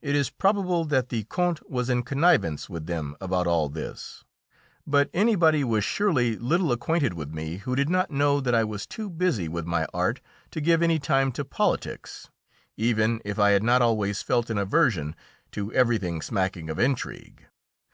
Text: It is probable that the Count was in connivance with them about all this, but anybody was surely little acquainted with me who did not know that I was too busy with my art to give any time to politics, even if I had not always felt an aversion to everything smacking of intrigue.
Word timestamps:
It 0.00 0.14
is 0.16 0.30
probable 0.30 0.86
that 0.86 1.10
the 1.10 1.24
Count 1.24 1.68
was 1.68 1.90
in 1.90 2.04
connivance 2.04 2.70
with 2.70 2.86
them 2.86 3.16
about 3.20 3.46
all 3.46 3.68
this, 3.68 4.24
but 4.86 5.10
anybody 5.12 5.62
was 5.62 5.84
surely 5.84 6.38
little 6.38 6.72
acquainted 6.72 7.12
with 7.12 7.34
me 7.34 7.58
who 7.58 7.76
did 7.76 7.90
not 7.90 8.10
know 8.10 8.40
that 8.40 8.54
I 8.54 8.64
was 8.64 8.86
too 8.86 9.10
busy 9.10 9.48
with 9.48 9.66
my 9.66 9.86
art 9.92 10.22
to 10.52 10.62
give 10.62 10.80
any 10.82 10.98
time 10.98 11.32
to 11.32 11.44
politics, 11.44 12.30
even 12.78 13.20
if 13.26 13.38
I 13.38 13.50
had 13.50 13.62
not 13.62 13.82
always 13.82 14.22
felt 14.22 14.48
an 14.48 14.56
aversion 14.56 15.14
to 15.50 15.70
everything 15.74 16.22
smacking 16.22 16.70
of 16.70 16.78
intrigue. 16.78 17.44